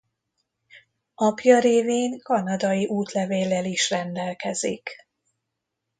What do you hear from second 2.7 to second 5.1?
útlevéllel is rendelkezik.